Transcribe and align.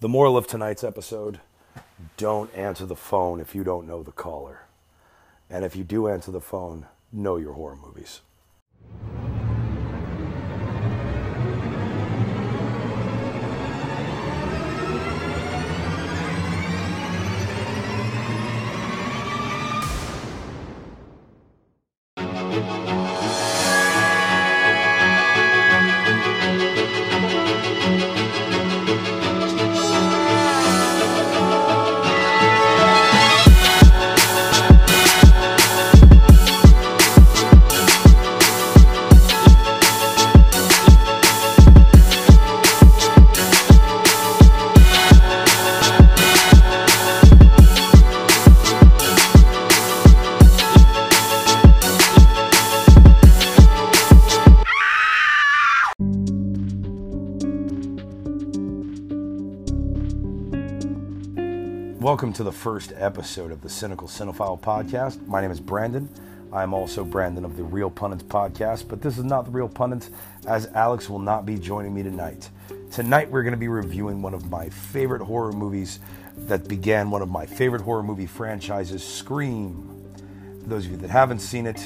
The 0.00 0.08
moral 0.08 0.36
of 0.36 0.46
tonight's 0.46 0.84
episode 0.84 1.40
don't 2.16 2.54
answer 2.54 2.86
the 2.86 2.94
phone 2.94 3.40
if 3.40 3.52
you 3.52 3.64
don't 3.64 3.88
know 3.88 4.04
the 4.04 4.12
caller. 4.12 4.66
And 5.50 5.64
if 5.64 5.74
you 5.74 5.82
do 5.82 6.06
answer 6.06 6.30
the 6.30 6.40
phone, 6.40 6.86
know 7.12 7.36
your 7.36 7.54
horror 7.54 7.74
movies. 7.74 8.20
To 62.38 62.44
the 62.44 62.52
first 62.52 62.92
episode 62.94 63.50
of 63.50 63.62
the 63.62 63.68
Cynical 63.68 64.06
Cinephile 64.06 64.60
podcast. 64.60 65.26
My 65.26 65.40
name 65.40 65.50
is 65.50 65.58
Brandon. 65.58 66.08
I'm 66.52 66.72
also 66.72 67.04
Brandon 67.04 67.44
of 67.44 67.56
the 67.56 67.64
Real 67.64 67.90
Pundits 67.90 68.22
podcast, 68.22 68.86
but 68.86 69.02
this 69.02 69.18
is 69.18 69.24
not 69.24 69.44
the 69.44 69.50
Real 69.50 69.68
Pundits 69.68 70.12
as 70.46 70.66
Alex 70.66 71.10
will 71.10 71.18
not 71.18 71.44
be 71.44 71.58
joining 71.58 71.92
me 71.92 72.04
tonight. 72.04 72.48
Tonight 72.92 73.28
we're 73.28 73.42
going 73.42 73.54
to 73.54 73.58
be 73.58 73.66
reviewing 73.66 74.22
one 74.22 74.34
of 74.34 74.48
my 74.48 74.68
favorite 74.68 75.20
horror 75.20 75.50
movies 75.50 75.98
that 76.36 76.68
began 76.68 77.10
one 77.10 77.22
of 77.22 77.28
my 77.28 77.44
favorite 77.44 77.82
horror 77.82 78.04
movie 78.04 78.26
franchises, 78.26 79.02
Scream. 79.02 80.08
For 80.62 80.68
those 80.68 80.84
of 80.84 80.92
you 80.92 80.96
that 80.98 81.10
haven't 81.10 81.40
seen 81.40 81.66
it, 81.66 81.84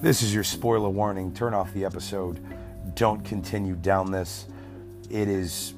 this 0.00 0.20
is 0.20 0.34
your 0.34 0.42
spoiler 0.42 0.88
warning. 0.90 1.32
Turn 1.32 1.54
off 1.54 1.72
the 1.74 1.84
episode. 1.84 2.44
Don't 2.96 3.24
continue 3.24 3.76
down 3.76 4.10
this. 4.10 4.46
It 5.10 5.28
is 5.28 5.74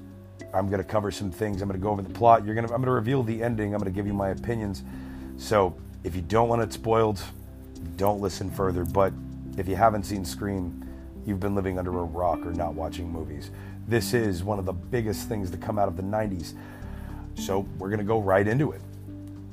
I'm 0.55 0.69
going 0.69 0.83
to 0.83 0.89
cover 0.89 1.11
some 1.11 1.31
things. 1.31 1.61
I'm 1.61 1.69
going 1.69 1.81
to 1.81 1.83
go 1.83 1.91
over 1.91 2.03
the 2.03 2.11
plot. 2.11 2.45
You're 2.45 2.55
going 2.55 2.67
to, 2.67 2.73
I'm 2.73 2.81
going 2.81 2.87
to 2.87 2.93
reveal 2.93 3.23
the 3.23 3.43
ending. 3.43 3.75
I'm 3.75 3.81
going 3.81 3.93
to 3.93 3.97
give 3.97 4.07
you 4.07 4.15
my 4.15 4.31
opinions. 4.31 4.85
So 5.37 5.75
if 6.05 6.15
you 6.15 6.23
don't 6.23 6.49
want 6.49 6.63
it 6.63 6.73
spoiled, 6.73 7.21
don't 7.97 8.21
listen 8.21 8.51
further. 8.51 8.85
But 8.85 9.13
if 9.59 9.69
you 9.69 9.77
haven't 9.77 10.05
seen 10.05 10.25
Scream, 10.25 10.89
you've 11.27 11.41
been 11.41 11.55
living 11.55 11.79
under 11.79 11.91
a 11.99 12.05
rock 12.05 12.45
or 12.47 12.53
not 12.53 12.75
watching 12.75 13.11
movies. 13.11 13.51
This 13.89 14.15
is 14.15 14.43
one 14.45 14.59
of 14.59 14.65
the 14.65 14.73
biggest 14.73 15.29
things 15.29 15.51
to 15.51 15.57
come 15.57 15.79
out 15.79 15.89
of 15.89 15.97
the 15.97 16.03
90s. 16.03 16.55
So 17.35 17.67
we're 17.79 17.89
going 17.89 17.99
to 17.99 18.05
go 18.05 18.21
right 18.21 18.47
into 18.47 18.73
it. 18.73 18.81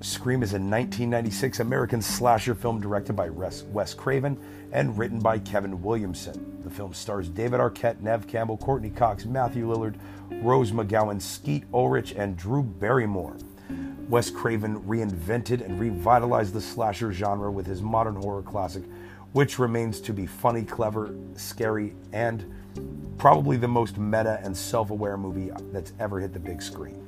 Scream 0.01 0.41
is 0.41 0.53
a 0.53 0.55
1996 0.55 1.59
American 1.59 2.01
slasher 2.01 2.55
film 2.55 2.81
directed 2.81 3.13
by 3.13 3.29
Wes 3.29 3.93
Craven 3.93 4.35
and 4.71 4.97
written 4.97 5.19
by 5.19 5.37
Kevin 5.37 5.79
Williamson. 5.83 6.59
The 6.63 6.71
film 6.71 6.91
stars 6.95 7.29
David 7.29 7.59
Arquette, 7.59 8.01
Neve 8.01 8.25
Campbell, 8.25 8.57
Courteney 8.57 8.89
Cox, 8.89 9.25
Matthew 9.25 9.67
Lillard, 9.67 9.99
Rose 10.41 10.71
McGowan, 10.71 11.21
Skeet 11.21 11.65
Ulrich, 11.71 12.13
and 12.13 12.35
Drew 12.35 12.63
Barrymore. 12.63 13.37
Wes 14.09 14.31
Craven 14.31 14.81
reinvented 14.81 15.63
and 15.63 15.79
revitalized 15.79 16.53
the 16.53 16.61
slasher 16.61 17.13
genre 17.13 17.51
with 17.51 17.67
his 17.67 17.83
modern 17.83 18.15
horror 18.15 18.41
classic, 18.41 18.83
which 19.33 19.59
remains 19.59 20.01
to 20.01 20.13
be 20.13 20.25
funny, 20.25 20.63
clever, 20.63 21.13
scary, 21.35 21.93
and 22.11 22.51
probably 23.19 23.55
the 23.55 23.67
most 23.67 23.99
meta 23.99 24.39
and 24.43 24.57
self 24.57 24.89
aware 24.89 25.15
movie 25.15 25.51
that's 25.71 25.93
ever 25.99 26.19
hit 26.19 26.33
the 26.33 26.39
big 26.39 26.59
screen. 26.59 27.00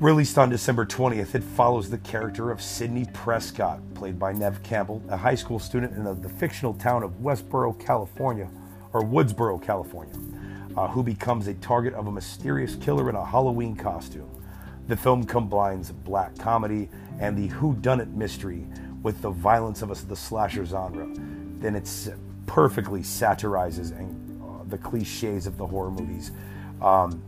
Released 0.00 0.38
on 0.38 0.50
December 0.50 0.84
20th, 0.84 1.34
it 1.34 1.42
follows 1.42 1.88
the 1.88 1.98
character 1.98 2.50
of 2.50 2.60
Sidney 2.60 3.06
Prescott, 3.12 3.80
played 3.94 4.18
by 4.18 4.32
Neve 4.32 4.62
Campbell, 4.62 5.02
a 5.08 5.16
high 5.16 5.36
school 5.36 5.58
student 5.58 5.94
in 5.96 6.04
the 6.04 6.28
fictional 6.28 6.74
town 6.74 7.02
of 7.02 7.12
Westboro, 7.22 7.78
California, 7.78 8.50
or 8.92 9.02
Woodsboro, 9.02 9.62
California 9.62 10.14
uh, 10.76 10.88
who 10.88 11.02
becomes 11.02 11.46
a 11.46 11.54
target 11.54 11.94
of 11.94 12.06
a 12.06 12.12
mysterious 12.12 12.76
killer 12.76 13.08
in 13.08 13.16
a 13.16 13.24
Halloween 13.24 13.76
costume. 13.76 14.28
The 14.88 14.96
film 14.96 15.24
combines 15.24 15.92
black 15.92 16.36
comedy 16.38 16.88
and 17.18 17.36
the 17.36 17.48
whodunit 17.54 18.12
mystery 18.12 18.66
with 19.02 19.20
the 19.22 19.30
violence 19.30 19.82
of 19.82 20.08
the 20.08 20.16
slasher 20.16 20.64
genre. 20.64 21.06
Then 21.58 21.76
it 21.76 22.14
perfectly 22.46 23.02
satirizes 23.02 23.92
and, 23.92 24.42
uh, 24.42 24.64
the 24.68 24.78
cliches 24.78 25.46
of 25.46 25.56
the 25.56 25.66
horror 25.66 25.90
movies 25.90 26.32
um, 26.82 27.22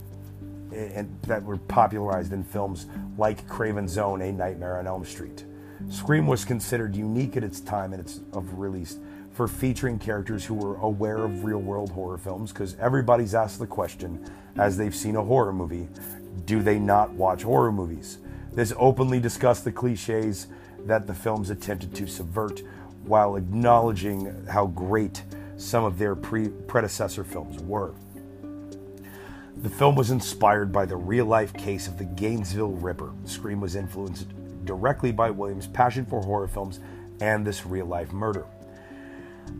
and 0.71 1.15
that 1.23 1.43
were 1.43 1.57
popularized 1.57 2.33
in 2.33 2.43
films 2.43 2.87
like 3.17 3.47
Craven's 3.47 3.91
Zone, 3.91 4.21
A 4.21 4.31
Nightmare 4.31 4.79
on 4.79 4.87
Elm 4.87 5.05
Street. 5.05 5.45
Scream 5.89 6.27
was 6.27 6.43
considered 6.43 6.95
unique 6.95 7.37
at 7.37 7.43
its 7.43 7.59
time 7.59 7.93
and 7.93 8.01
its 8.01 8.21
of 8.33 8.57
release 8.57 8.97
for 9.31 9.47
featuring 9.47 9.99
characters 9.99 10.43
who 10.43 10.55
were 10.55 10.75
aware 10.77 11.17
of 11.17 11.43
real 11.43 11.59
world 11.59 11.91
horror 11.91 12.17
films 12.17 12.51
because 12.51 12.75
everybody's 12.79 13.35
asked 13.35 13.59
the 13.59 13.67
question 13.67 14.19
as 14.57 14.75
they've 14.75 14.95
seen 14.95 15.15
a 15.15 15.23
horror 15.23 15.53
movie 15.53 15.87
do 16.45 16.61
they 16.61 16.79
not 16.79 17.11
watch 17.11 17.43
horror 17.43 17.71
movies? 17.71 18.19
This 18.53 18.73
openly 18.77 19.19
discussed 19.19 19.63
the 19.63 19.71
cliches 19.71 20.47
that 20.85 21.05
the 21.05 21.13
films 21.13 21.49
attempted 21.49 21.93
to 21.95 22.07
subvert 22.07 22.61
while 23.03 23.35
acknowledging 23.35 24.45
how 24.47 24.67
great 24.67 25.23
some 25.57 25.83
of 25.83 25.97
their 25.97 26.15
pre- 26.15 26.49
predecessor 26.49 27.23
films 27.23 27.61
were. 27.63 27.93
The 29.63 29.69
film 29.69 29.95
was 29.95 30.11
inspired 30.11 30.71
by 30.71 30.85
the 30.85 30.95
real 30.95 31.25
life 31.25 31.51
case 31.51 31.87
of 31.87 31.97
the 31.97 32.05
Gainesville 32.05 32.73
Ripper. 32.73 33.11
Scream 33.25 33.59
was 33.59 33.75
influenced 33.75 34.27
directly 34.65 35.11
by 35.11 35.31
Williams' 35.31 35.65
passion 35.65 36.05
for 36.05 36.21
horror 36.21 36.47
films 36.47 36.79
and 37.21 37.45
this 37.45 37.65
real 37.65 37.87
life 37.87 38.13
murder. 38.13 38.45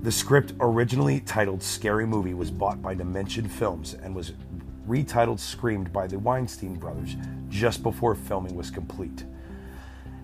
The 0.04 0.12
script, 0.12 0.54
originally 0.60 1.22
titled 1.22 1.64
Scary 1.64 2.06
Movie, 2.06 2.36
was 2.36 2.52
bought 2.52 2.80
by 2.80 2.94
Dimension 2.94 3.50
Films 3.50 3.96
and 3.96 4.14
was 4.14 4.34
retitled 4.88 5.40
Screamed 5.40 5.92
by 5.92 6.06
the 6.06 6.20
Weinstein 6.20 6.76
brothers 6.76 7.16
just 7.50 7.82
before 7.82 8.14
filming 8.14 8.56
was 8.56 8.70
complete. 8.70 9.26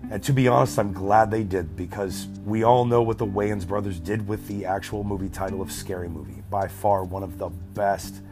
And 0.08 0.22
to 0.22 0.32
be 0.32 0.46
honest, 0.46 0.78
I'm 0.78 0.92
glad 0.92 1.32
they 1.32 1.42
did 1.42 1.74
because 1.74 2.28
we 2.44 2.62
all 2.62 2.84
know 2.84 3.02
what 3.02 3.18
the 3.18 3.26
Wayans 3.26 3.66
brothers 3.66 3.98
did 3.98 4.28
with 4.28 4.46
the 4.46 4.66
actual 4.66 5.02
movie 5.02 5.30
title 5.30 5.60
of 5.60 5.72
Scary 5.72 6.08
Movie. 6.08 6.42
By 6.48 6.68
far, 6.68 7.02
one 7.02 7.24
of 7.24 7.38
the 7.38 7.48
best 7.48 8.22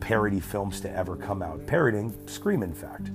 parody 0.00 0.40
films 0.40 0.80
to 0.80 0.90
ever 0.90 1.16
come 1.16 1.42
out, 1.42 1.66
parodying 1.66 2.14
Scream, 2.26 2.62
in 2.62 2.74
fact. 2.74 3.10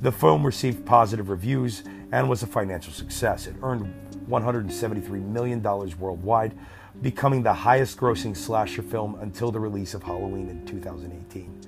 The 0.00 0.12
film 0.12 0.46
received 0.46 0.86
positive 0.86 1.28
reviews 1.28 1.82
and 2.12 2.28
was 2.28 2.42
a 2.42 2.46
financial 2.46 2.92
success. 2.92 3.46
It 3.46 3.56
earned 3.62 3.92
$173 4.28 5.10
million 5.24 5.62
worldwide, 5.62 6.56
becoming 7.02 7.42
the 7.42 7.52
highest 7.52 7.98
grossing 7.98 8.36
slasher 8.36 8.82
film 8.82 9.16
until 9.20 9.50
the 9.50 9.60
release 9.60 9.94
of 9.94 10.02
Halloween 10.02 10.48
in 10.48 10.64
2018. 10.66 11.60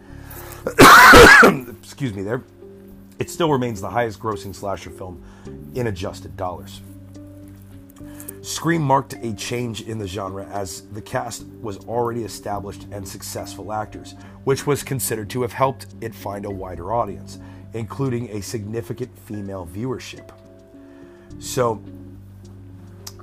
Excuse 1.82 2.14
me 2.14 2.22
there. 2.22 2.44
It 3.18 3.30
still 3.30 3.50
remains 3.50 3.80
the 3.80 3.90
highest 3.90 4.20
grossing 4.20 4.54
slasher 4.54 4.90
film 4.90 5.22
in 5.74 5.86
adjusted 5.88 6.36
dollars. 6.36 6.80
Scream 8.42 8.80
marked 8.80 9.12
a 9.22 9.34
change 9.34 9.82
in 9.82 9.98
the 9.98 10.06
genre 10.06 10.46
as 10.46 10.82
the 10.92 11.02
cast 11.02 11.44
was 11.60 11.78
already 11.86 12.24
established 12.24 12.86
and 12.90 13.06
successful 13.06 13.70
actors, 13.70 14.14
which 14.44 14.66
was 14.66 14.82
considered 14.82 15.28
to 15.30 15.42
have 15.42 15.52
helped 15.52 15.86
it 16.00 16.14
find 16.14 16.46
a 16.46 16.50
wider 16.50 16.94
audience, 16.94 17.38
including 17.74 18.30
a 18.30 18.40
significant 18.40 19.16
female 19.18 19.68
viewership. 19.70 20.30
So, 21.38 21.82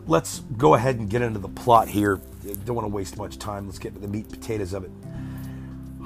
let's 0.05 0.39
go 0.57 0.75
ahead 0.75 0.97
and 0.99 1.09
get 1.09 1.23
into 1.23 1.39
the 1.39 1.49
plot 1.49 1.87
here. 1.87 2.21
Don't 2.65 2.75
want 2.75 2.85
to 2.85 2.93
waste 2.93 3.17
much 3.17 3.39
time. 3.39 3.65
Let's 3.65 3.79
get 3.79 3.95
to 3.95 3.99
the 3.99 4.07
meat 4.07 4.29
potatoes 4.29 4.73
of 4.73 4.83
it. 4.83 4.91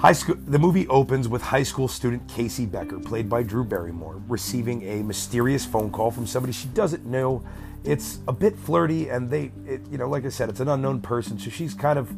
High 0.01 0.13
school. 0.13 0.35
The 0.47 0.57
movie 0.57 0.87
opens 0.87 1.27
with 1.27 1.43
high 1.43 1.61
school 1.61 1.87
student 1.87 2.27
Casey 2.27 2.65
Becker, 2.65 2.99
played 2.99 3.29
by 3.29 3.43
Drew 3.43 3.63
Barrymore, 3.63 4.19
receiving 4.27 4.81
a 4.81 5.03
mysterious 5.03 5.63
phone 5.63 5.91
call 5.91 6.09
from 6.09 6.25
somebody 6.25 6.53
she 6.53 6.69
doesn't 6.69 7.05
know. 7.05 7.43
It's 7.83 8.17
a 8.27 8.33
bit 8.33 8.57
flirty, 8.57 9.09
and 9.09 9.29
they, 9.29 9.51
it, 9.63 9.81
you 9.91 9.99
know, 9.99 10.09
like 10.09 10.25
I 10.25 10.29
said, 10.29 10.49
it's 10.49 10.59
an 10.59 10.69
unknown 10.69 11.01
person, 11.01 11.37
so 11.37 11.51
she's 11.51 11.75
kind 11.75 11.99
of 11.99 12.11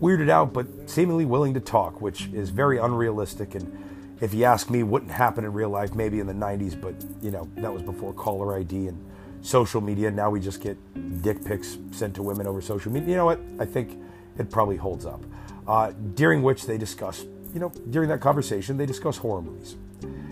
weirded 0.00 0.30
out, 0.30 0.52
but 0.52 0.68
seemingly 0.88 1.24
willing 1.24 1.52
to 1.54 1.58
talk, 1.58 2.00
which 2.00 2.28
is 2.28 2.50
very 2.50 2.78
unrealistic. 2.78 3.56
And 3.56 3.76
if 4.20 4.32
you 4.32 4.44
ask 4.44 4.70
me, 4.70 4.84
wouldn't 4.84 5.10
happen 5.10 5.44
in 5.44 5.52
real 5.52 5.70
life, 5.70 5.96
maybe 5.96 6.20
in 6.20 6.28
the 6.28 6.32
'90s, 6.32 6.80
but 6.80 6.94
you 7.20 7.32
know, 7.32 7.48
that 7.56 7.72
was 7.72 7.82
before 7.82 8.12
caller 8.12 8.56
ID 8.56 8.86
and 8.86 9.04
social 9.40 9.80
media. 9.80 10.12
Now 10.12 10.30
we 10.30 10.38
just 10.38 10.60
get 10.60 10.76
dick 11.22 11.44
pics 11.44 11.76
sent 11.90 12.14
to 12.14 12.22
women 12.22 12.46
over 12.46 12.60
social 12.60 12.92
media. 12.92 13.08
You 13.08 13.16
know 13.16 13.26
what? 13.26 13.40
I 13.58 13.64
think 13.64 14.00
it 14.38 14.48
probably 14.48 14.76
holds 14.76 15.04
up. 15.04 15.24
Uh, 15.66 15.92
during 16.14 16.42
which 16.42 16.66
they 16.66 16.78
discuss, 16.78 17.24
you 17.52 17.60
know, 17.60 17.70
during 17.90 18.08
that 18.08 18.20
conversation, 18.20 18.76
they 18.76 18.86
discuss 18.86 19.16
horror 19.16 19.42
movies. 19.42 19.76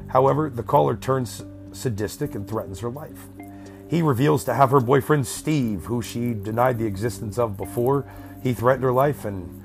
However, 0.08 0.48
the 0.48 0.62
caller 0.62 0.96
turns 0.96 1.44
sadistic 1.72 2.34
and 2.34 2.48
threatens 2.48 2.80
her 2.80 2.90
life. 2.90 3.26
He 3.88 4.02
reveals 4.02 4.44
to 4.44 4.54
have 4.54 4.70
her 4.70 4.80
boyfriend 4.80 5.26
Steve, 5.26 5.84
who 5.84 6.02
she 6.02 6.34
denied 6.34 6.78
the 6.78 6.86
existence 6.86 7.38
of 7.38 7.56
before, 7.56 8.06
he 8.42 8.52
threatened 8.52 8.84
her 8.84 8.92
life, 8.92 9.24
and 9.24 9.62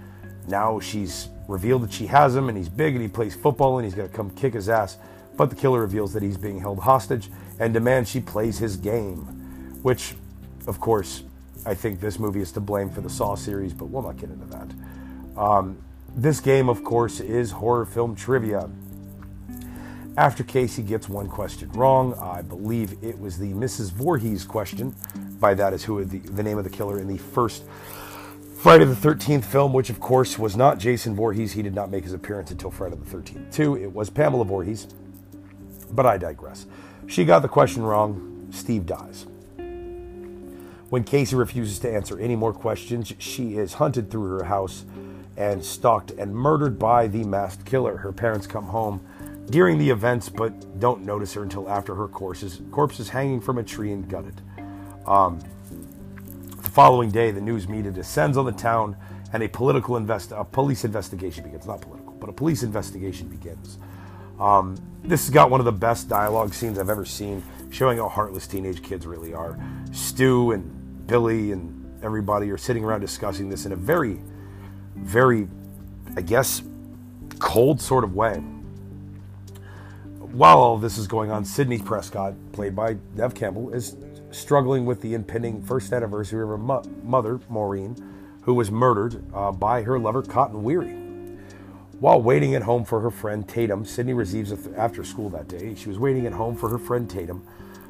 now 0.48 0.80
she's 0.80 1.30
revealed 1.48 1.84
that 1.84 1.92
she 1.92 2.08
has 2.08 2.36
him, 2.36 2.50
and 2.50 2.58
he's 2.58 2.70
big, 2.70 2.94
and 2.94 3.02
he 3.02 3.08
plays 3.10 3.36
football, 3.36 3.78
and 3.78 3.86
he's 3.86 3.94
going 3.94 4.10
to 4.10 4.16
come 4.16 4.30
kick 4.32 4.54
his 4.54 4.70
ass. 4.70 4.98
But 5.36 5.50
the 5.50 5.56
killer 5.56 5.82
reveals 5.82 6.14
that 6.14 6.24
he's 6.24 6.38
being 6.38 6.60
held 6.60 6.80
hostage 6.80 7.30
and 7.60 7.74
demands 7.74 8.10
she 8.10 8.20
plays 8.20 8.58
his 8.58 8.76
game, 8.78 9.20
which, 9.84 10.16
of 10.68 10.80
course, 10.80 11.24
I 11.66 11.74
think 11.74 12.00
this 12.00 12.20
movie 12.20 12.42
is 12.42 12.52
to 12.54 12.60
blame 12.60 12.90
for 12.90 13.02
the 13.02 13.10
Saw 13.10 13.36
series, 13.36 13.74
but 13.74 13.86
we'll 13.86 14.04
not 14.04 14.18
get 14.18 14.30
into 14.30 14.46
that. 14.48 14.68
Um, 15.38 15.82
this 16.16 16.40
game, 16.40 16.70
of 16.70 16.84
course, 16.84 17.20
is 17.20 17.52
horror 17.52 17.86
film 17.86 18.16
trivia. 18.16 18.70
After 20.18 20.44
Casey 20.44 20.82
gets 20.82 21.08
one 21.08 21.30
question 21.30 21.72
wrong, 21.72 22.14
I 22.16 22.42
believe 22.42 22.98
it 23.02 23.18
was 23.18 23.38
the 23.38 23.54
Mrs. 23.54 23.92
Voorhees 23.92 24.44
question. 24.44 24.96
By 25.40 25.54
that 25.54 25.74
is 25.74 25.86
who 25.86 26.04
the, 26.04 26.20
the 26.20 26.44
name 26.44 26.58
of 26.58 26.66
the 26.66 26.70
killer 26.70 27.00
in 27.00 27.08
the 27.08 27.18
first 27.18 27.64
Friday 28.60 28.84
the 28.84 28.94
13th 28.94 29.46
film, 29.46 29.72
which 29.72 29.90
of 29.90 30.02
course 30.02 30.38
was 30.38 30.58
not 30.58 30.80
Jason 30.80 31.16
Voorhees. 31.16 31.54
He 31.54 31.62
did 31.62 31.74
not 31.74 31.90
make 31.90 32.04
his 32.04 32.12
appearance 32.12 32.52
until 32.52 32.70
Friday 32.70 32.98
the 32.98 33.06
13th, 33.06 33.54
too. 33.54 33.78
It 33.78 33.94
was 33.94 34.10
Pamela 34.10 34.44
Voorhees. 34.44 34.88
But 35.92 36.06
I 36.06 36.18
digress. 36.18 36.66
She 37.08 37.24
got 37.24 37.40
the 37.40 37.48
question 37.48 37.84
wrong. 37.84 38.50
Steve 38.52 38.86
dies. 38.86 39.26
When 40.90 41.06
Casey 41.06 41.38
refuses 41.38 41.80
to 41.80 41.90
answer 41.94 42.20
any 42.20 42.36
more 42.36 42.52
questions, 42.52 43.14
she 43.20 43.56
is 43.58 43.76
hunted 43.76 44.12
through 44.12 44.40
her 44.40 44.44
house 44.44 44.84
and 45.40 45.64
stalked 45.64 46.12
and 46.12 46.36
murdered 46.36 46.78
by 46.78 47.08
the 47.08 47.24
masked 47.24 47.66
killer. 47.66 47.98
Her 47.98 48.12
parents 48.12 48.46
come 48.46 48.66
home 48.66 49.00
during 49.50 49.80
the 49.80 49.90
events 49.90 50.30
but 50.30 50.80
don't 50.80 51.04
notice 51.04 51.34
her 51.34 51.42
until 51.42 51.68
after 51.70 51.96
her 51.96 52.08
corpse 52.08 52.44
is, 52.44 52.62
corpse 52.70 53.00
is 53.00 53.10
hanging 53.10 53.40
from 53.40 53.58
a 53.58 53.64
tree 53.64 53.92
and 53.92 54.08
gutted. 54.08 54.42
Um, 55.08 55.40
the 56.62 56.70
following 56.70 57.10
day, 57.10 57.32
the 57.32 57.42
news 57.42 57.68
media 57.68 57.92
descends 57.92 58.38
on 58.38 58.46
the 58.46 58.52
town 58.52 58.98
and 59.32 59.42
a 59.42 59.48
political 59.48 59.96
invest 59.96 60.34
a 60.34 60.44
police 60.44 60.84
investigation 60.84 61.44
begins. 61.44 61.66
Not 61.66 61.82
political, 61.82 62.14
but 62.14 62.30
a 62.30 62.34
police 62.34 62.62
investigation 62.62 63.30
begins. 63.30 63.78
Um, 64.40 64.78
this 65.04 65.26
has 65.26 65.30
got 65.30 65.50
one 65.50 65.62
of 65.62 65.66
the 65.66 65.72
best 65.72 66.10
dialogue 66.10 66.54
scenes 66.54 66.78
I've 66.78 66.90
ever 66.90 67.06
seen, 67.06 67.44
showing 67.72 67.98
how 67.98 68.10
heartless 68.10 68.46
teenage 68.46 68.84
kids 68.84 69.08
really 69.08 69.34
are. 69.34 69.58
Stu 69.92 70.52
and 70.52 71.08
Billy 71.08 71.54
and 71.54 72.04
everybody 72.04 72.52
are 72.52 72.58
sitting 72.58 72.84
around 72.84 73.02
discussing 73.02 73.50
this 73.50 73.66
in 73.66 73.72
a 73.72 73.76
very, 73.76 74.20
very, 75.02 75.48
I 76.16 76.22
guess, 76.22 76.62
cold 77.40 77.82
sort 77.82 78.04
of 78.04 78.16
way. 78.16 78.36
While 80.20 80.60
all 80.60 80.78
this 80.78 80.98
is 80.98 81.08
going 81.08 81.32
on, 81.32 81.44
Sidney 81.44 81.80
Prescott, 81.80 82.36
played 82.52 82.76
by 82.76 82.94
Dev 83.16 83.34
Campbell, 83.34 83.74
is 83.74 83.96
struggling 84.32 84.86
with 84.86 85.02
the 85.02 85.16
impending 85.16 85.64
first 85.64 85.92
anniversary 85.92 86.44
of 86.44 86.50
her 86.50 86.58
mo- 86.58 86.84
mother, 87.04 87.40
Maureen, 87.50 87.96
who 88.44 88.54
was 88.54 88.70
murdered 88.70 89.24
uh, 89.34 89.52
by 89.52 89.82
her 89.82 89.98
lover, 89.98 90.22
Cotton 90.22 90.64
Weary. 90.64 90.94
While 92.00 92.22
waiting 92.22 92.56
at 92.56 92.62
home 92.62 92.86
for 92.86 93.00
her 93.02 93.10
friend 93.10 93.48
Tatum, 93.48 93.84
Sidney 93.86 94.14
receives 94.14 94.52
th- 94.52 94.76
after 94.78 95.04
school 95.04 95.30
that 95.32 95.48
day. 95.48 95.74
She 95.76 95.90
was 95.90 95.98
waiting 95.98 96.28
at 96.28 96.34
home 96.34 96.56
for 96.56 96.70
her 96.70 96.78
friend 96.78 97.10
Tatum, 97.10 97.46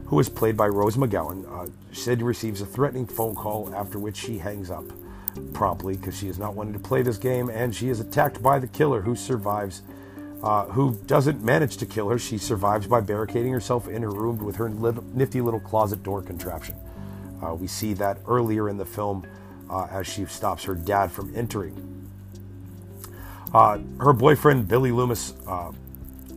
who 0.06 0.16
was 0.16 0.30
played 0.30 0.56
by 0.56 0.68
Rose 0.68 0.96
McGowan. 0.96 1.46
Uh, 1.48 1.70
Sidney 1.92 2.24
receives 2.24 2.62
a 2.62 2.66
threatening 2.66 3.06
phone 3.06 3.36
call, 3.36 3.74
after 3.76 4.00
which 4.00 4.16
she 4.16 4.38
hangs 4.38 4.72
up 4.72 4.86
promptly 5.54 5.96
because 5.96 6.18
she 6.18 6.28
is 6.28 6.38
not 6.38 6.56
wanting 6.56 6.74
to 6.74 6.80
play 6.80 7.02
this 7.02 7.18
game, 7.18 7.50
and 7.50 7.76
she 7.76 7.90
is 7.90 8.00
attacked 8.00 8.42
by 8.42 8.60
the 8.60 8.68
killer, 8.68 9.02
who 9.02 9.16
survives 9.16 9.82
uh, 10.44 10.66
who 10.66 10.96
doesn't 11.06 11.44
manage 11.44 11.78
to 11.78 11.86
kill 11.86 12.10
her. 12.10 12.18
She 12.18 12.38
survives 12.38 12.88
by 12.88 13.02
barricading 13.02 13.52
herself 13.52 13.88
in 13.88 14.02
her 14.04 14.12
room 14.12 14.38
with 14.38 14.56
her 14.56 14.70
nifty 14.70 15.42
little 15.42 15.60
closet 15.60 16.02
door 16.04 16.22
contraption. 16.22 16.76
Uh, 17.44 17.56
we 17.56 17.68
see 17.68 17.94
that 17.96 18.20
earlier 18.28 18.70
in 18.70 18.78
the 18.78 18.86
film 18.86 19.26
uh, 19.70 19.88
as 19.92 20.08
she 20.08 20.26
stops 20.26 20.64
her 20.64 20.76
dad 20.76 21.12
from 21.12 21.36
entering. 21.36 21.86
Uh, 23.54 23.80
her 24.00 24.14
boyfriend 24.14 24.68
Billy 24.68 24.92
Loomis, 24.92 25.34
uh, 25.48 25.72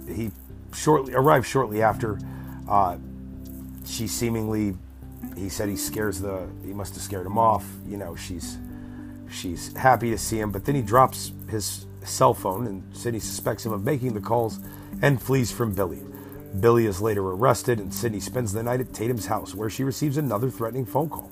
he 0.09 0.31
shortly 0.75 1.15
arrived 1.15 1.47
shortly 1.47 1.83
after. 1.83 2.19
Uh, 2.69 2.97
she 3.85 4.07
seemingly, 4.07 4.75
he 5.37 5.49
said 5.49 5.69
he 5.69 5.77
scares 5.77 6.21
the, 6.21 6.49
he 6.65 6.73
must 6.73 6.95
have 6.95 7.03
scared 7.03 7.27
him 7.27 7.39
off. 7.39 7.67
You 7.87 7.99
know, 7.99 8.17
she's 8.17 8.59
she's 9.33 9.75
happy 9.77 10.11
to 10.11 10.19
see 10.19 10.39
him, 10.39 10.51
but 10.51 10.65
then 10.65 10.75
he 10.75 10.83
drops 10.83 11.33
his 11.49 11.87
cell 12.05 12.35
phone, 12.35 12.67
and 12.67 12.97
Sidney 12.97 13.21
suspects 13.21 13.65
him 13.65 13.73
of 13.73 13.85
making 13.85 14.15
the 14.15 14.21
calls 14.21 14.61
and 15.03 15.21
flees 15.21 15.51
from 15.51 15.73
Billy. 15.73 16.03
Billy 16.61 16.87
is 16.87 17.01
later 17.01 17.23
arrested, 17.23 17.79
and 17.79 17.93
Sidney 17.93 18.21
spends 18.21 18.53
the 18.53 18.63
night 18.63 18.81
at 18.81 18.93
Tatum's 18.93 19.27
house, 19.27 19.55
where 19.55 19.71
she 19.71 19.85
receives 19.85 20.17
another 20.17 20.51
threatening 20.51 20.85
phone 20.85 21.09
call. 21.09 21.31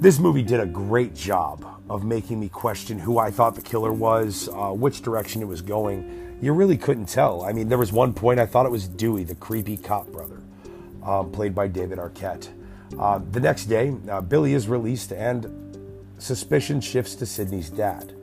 This 0.00 0.18
movie 0.18 0.42
did 0.42 0.60
a 0.60 0.66
great 0.66 1.14
job 1.14 1.64
of 1.88 2.04
making 2.04 2.40
me 2.40 2.48
question 2.48 2.98
who 2.98 3.18
I 3.18 3.30
thought 3.30 3.54
the 3.54 3.62
killer 3.62 3.92
was, 3.92 4.48
uh, 4.48 4.70
which 4.70 5.02
direction 5.02 5.42
it 5.42 5.48
was 5.48 5.60
going. 5.60 6.38
You 6.40 6.52
really 6.52 6.76
couldn't 6.76 7.06
tell. 7.06 7.42
I 7.42 7.52
mean, 7.52 7.68
there 7.68 7.78
was 7.78 7.92
one 7.92 8.12
point 8.12 8.40
I 8.40 8.46
thought 8.46 8.66
it 8.66 8.72
was 8.72 8.88
Dewey, 8.88 9.24
the 9.24 9.34
creepy 9.34 9.76
cop 9.76 10.08
brother, 10.08 10.42
um, 11.02 11.30
played 11.30 11.54
by 11.54 11.68
David 11.68 11.98
Arquette. 11.98 12.48
Uh, 12.98 13.20
the 13.30 13.40
next 13.40 13.66
day, 13.66 13.94
uh, 14.10 14.20
Billy 14.20 14.54
is 14.54 14.68
released, 14.68 15.12
and 15.12 15.63
suspicion 16.24 16.80
shifts 16.80 17.14
to 17.16 17.26
Sidney's 17.26 17.70
dad 17.70 18.14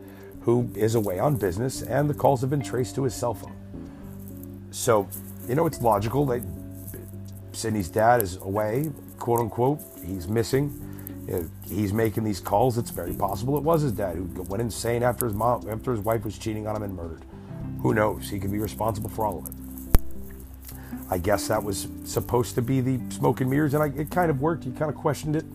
who 0.41 0.67
is 0.75 0.95
away 0.95 1.19
on 1.19 1.35
business, 1.35 1.83
and 1.83 2.09
the 2.09 2.13
calls 2.15 2.41
have 2.41 2.49
been 2.49 2.63
traced 2.63 2.95
to 2.95 3.03
his 3.03 3.13
cell 3.13 3.35
phone. 3.35 3.55
So, 4.71 5.07
you 5.47 5.53
know, 5.53 5.67
it's 5.67 5.81
logical 5.81 6.25
that 6.25 6.41
Sidney's 7.51 7.89
dad 7.89 8.23
is 8.23 8.37
away, 8.37 8.91
quote 9.19 9.39
unquote. 9.39 9.79
He's 10.03 10.27
missing. 10.27 10.87
He's 11.69 11.93
making 11.93 12.23
these 12.23 12.39
calls. 12.39 12.79
It's 12.79 12.89
very 12.89 13.13
possible 13.13 13.55
it 13.57 13.63
was 13.63 13.83
his 13.83 13.91
dad 13.91 14.15
who 14.15 14.23
went 14.49 14.61
insane 14.61 15.03
after 15.03 15.25
his 15.25 15.35
mom, 15.35 15.69
after 15.69 15.91
his 15.91 16.01
wife 16.01 16.25
was 16.25 16.37
cheating 16.39 16.65
on 16.65 16.75
him 16.75 16.83
and 16.83 16.95
murdered. 16.95 17.23
Who 17.81 17.93
knows? 17.93 18.29
He 18.29 18.39
could 18.39 18.51
be 18.51 18.59
responsible 18.59 19.11
for 19.11 19.25
all 19.25 19.37
of 19.37 19.47
it. 19.47 19.53
I 21.09 21.19
guess 21.19 21.47
that 21.49 21.63
was 21.63 21.87
supposed 22.03 22.55
to 22.55 22.63
be 22.63 22.81
the 22.81 22.99
smoke 23.11 23.41
and 23.41 23.49
mirrors, 23.49 23.75
and 23.75 23.83
I, 23.83 23.87
it 23.95 24.09
kind 24.09 24.31
of 24.31 24.41
worked. 24.41 24.65
You 24.65 24.71
kind 24.71 24.89
of 24.89 24.97
questioned 24.97 25.35
it. 25.35 25.45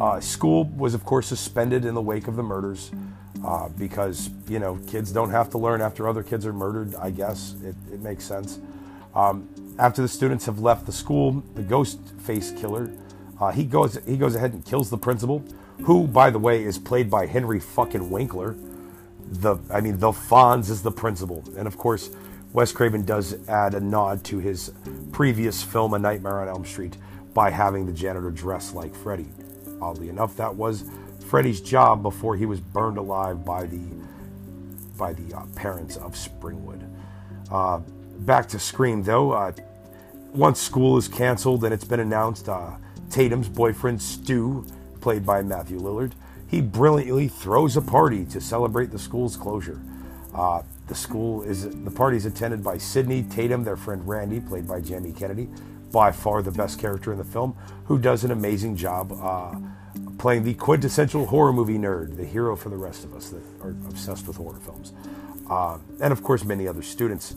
Uh, 0.00 0.20
school 0.20 0.64
was, 0.64 0.94
of 0.94 1.04
course, 1.04 1.26
suspended 1.26 1.84
in 1.84 1.94
the 1.94 2.00
wake 2.00 2.28
of 2.28 2.36
the 2.36 2.42
murders 2.42 2.92
uh, 3.44 3.68
because 3.70 4.30
you 4.48 4.58
know 4.58 4.78
kids 4.86 5.12
don't 5.12 5.30
have 5.30 5.50
to 5.50 5.58
learn 5.58 5.80
after 5.80 6.08
other 6.08 6.22
kids 6.22 6.46
are 6.46 6.52
murdered. 6.52 6.94
I 6.96 7.10
guess 7.10 7.54
it, 7.64 7.74
it 7.92 8.00
makes 8.00 8.24
sense. 8.24 8.58
Um, 9.14 9.48
after 9.78 10.02
the 10.02 10.08
students 10.08 10.46
have 10.46 10.58
left 10.60 10.86
the 10.86 10.92
school, 10.92 11.42
the 11.54 11.62
ghost 11.62 11.98
face 12.18 12.52
killer 12.52 12.90
uh, 13.40 13.52
he 13.52 13.64
goes 13.64 13.98
he 14.06 14.16
goes 14.16 14.34
ahead 14.34 14.52
and 14.52 14.64
kills 14.64 14.90
the 14.90 14.98
principal, 14.98 15.44
who 15.82 16.06
by 16.06 16.30
the 16.30 16.38
way 16.38 16.64
is 16.64 16.78
played 16.78 17.10
by 17.10 17.26
Henry 17.26 17.60
fucking 17.60 18.10
Winkler. 18.10 18.56
The 19.30 19.56
I 19.70 19.80
mean 19.80 19.98
the 19.98 20.10
Fonz 20.10 20.70
is 20.70 20.82
the 20.82 20.90
principal, 20.90 21.44
and 21.56 21.66
of 21.66 21.78
course 21.78 22.10
Wes 22.52 22.72
Craven 22.72 23.04
does 23.04 23.36
add 23.48 23.74
a 23.74 23.80
nod 23.80 24.24
to 24.24 24.38
his 24.38 24.72
previous 25.12 25.62
film 25.62 25.94
A 25.94 25.98
Nightmare 25.98 26.40
on 26.40 26.48
Elm 26.48 26.64
Street 26.64 26.96
by 27.34 27.50
having 27.50 27.86
the 27.86 27.92
janitor 27.92 28.30
dress 28.30 28.72
like 28.72 28.94
Freddy. 28.94 29.26
Oddly 29.80 30.08
enough, 30.08 30.36
that 30.36 30.54
was 30.54 30.84
Freddy's 31.26 31.60
job 31.60 32.02
before 32.02 32.36
he 32.36 32.46
was 32.46 32.60
burned 32.60 32.98
alive 32.98 33.44
by 33.44 33.66
the 33.66 33.80
by 34.96 35.12
the 35.12 35.36
uh, 35.36 35.44
parents 35.54 35.96
of 35.96 36.14
Springwood. 36.14 36.88
Uh, 37.50 37.78
back 38.20 38.48
to 38.48 38.58
Scream, 38.58 39.02
though. 39.02 39.32
Uh, 39.32 39.52
once 40.32 40.60
school 40.60 40.98
is 40.98 41.08
canceled 41.08 41.64
and 41.64 41.72
it's 41.72 41.84
been 41.84 42.00
announced, 42.00 42.48
uh, 42.48 42.72
Tatum's 43.10 43.48
boyfriend 43.48 44.02
Stu, 44.02 44.66
played 45.00 45.24
by 45.24 45.42
Matthew 45.42 45.78
Lillard, 45.78 46.12
he 46.46 46.60
brilliantly 46.60 47.28
throws 47.28 47.76
a 47.76 47.82
party 47.82 48.24
to 48.26 48.40
celebrate 48.40 48.90
the 48.90 48.98
school's 48.98 49.36
closure. 49.36 49.80
Uh, 50.34 50.62
the 50.88 50.94
school 50.94 51.42
is 51.42 51.68
the 51.68 51.90
party 51.90 52.16
is 52.16 52.26
attended 52.26 52.62
by 52.62 52.78
Sidney 52.78 53.22
Tatum, 53.22 53.64
their 53.64 53.76
friend 53.76 54.06
Randy, 54.06 54.40
played 54.40 54.66
by 54.66 54.80
Jamie 54.80 55.12
Kennedy, 55.12 55.48
by 55.90 56.12
far 56.12 56.42
the 56.42 56.50
best 56.50 56.78
character 56.78 57.12
in 57.12 57.18
the 57.18 57.24
film, 57.24 57.56
who 57.84 57.98
does 57.98 58.24
an 58.24 58.30
amazing 58.30 58.76
job 58.76 59.12
uh, 59.12 59.54
playing 60.18 60.44
the 60.44 60.54
quintessential 60.54 61.26
horror 61.26 61.52
movie 61.52 61.78
nerd, 61.78 62.16
the 62.16 62.24
hero 62.24 62.56
for 62.56 62.68
the 62.68 62.76
rest 62.76 63.04
of 63.04 63.14
us 63.14 63.30
that 63.30 63.42
are 63.62 63.70
obsessed 63.88 64.26
with 64.26 64.36
horror 64.36 64.58
films. 64.58 64.92
Uh, 65.48 65.78
and 66.00 66.12
of 66.12 66.22
course, 66.22 66.44
many 66.44 66.68
other 66.68 66.82
students. 66.82 67.34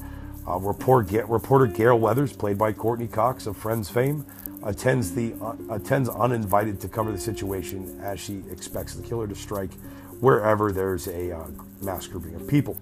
Uh, 0.48 0.58
reporter, 0.58 1.24
reporter 1.28 1.68
Gale 1.68 2.00
Weathers, 2.00 2.34
played 2.34 2.58
by 2.58 2.74
Courteney 2.74 3.08
Cox 3.08 3.46
of 3.46 3.56
Friends 3.56 3.90
fame, 3.90 4.26
attends, 4.64 5.14
the, 5.14 5.34
uh, 5.42 5.56
attends 5.70 6.10
uninvited 6.10 6.80
to 6.82 6.88
cover 6.88 7.12
the 7.12 7.18
situation 7.18 8.00
as 8.02 8.20
she 8.20 8.44
expects 8.52 8.96
the 8.96 9.04
killer 9.04 9.28
to 9.28 9.36
strike 9.36 9.72
wherever 10.20 10.72
there's 10.72 11.08
a 11.08 11.32
uh, 11.32 11.48
mass 11.82 12.08
grouping 12.08 12.36
of 12.36 12.48
people. 12.48 12.76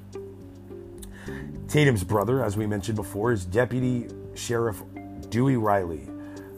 Tatum's 1.67 2.03
brother, 2.03 2.43
as 2.43 2.57
we 2.57 2.65
mentioned 2.65 2.95
before, 2.95 3.31
is 3.31 3.45
Deputy 3.45 4.07
Sheriff 4.35 4.81
Dewey 5.29 5.57
Riley, 5.57 6.07